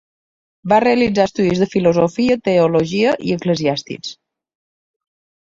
Va 0.71 0.77
realitzar 0.83 1.25
estudis 1.29 1.61
de 1.63 1.67
filosofia, 1.73 2.39
teologia 2.49 3.13
i 3.29 3.37
eclesiàstics. 3.37 4.17